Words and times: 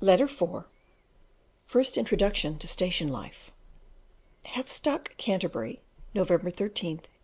Letter 0.00 0.24
IV: 0.24 0.64
First 1.64 1.96
introduction 1.96 2.58
to 2.58 2.66
"Station 2.66 3.10
life." 3.10 3.52
Heathstock, 4.44 5.16
Canterbury, 5.18 5.82
November 6.12 6.50
13th, 6.50 7.06
1865. 7.06 7.08